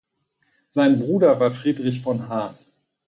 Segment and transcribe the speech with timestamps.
[0.71, 2.55] Sein Bruder war Friedrich von Hahn.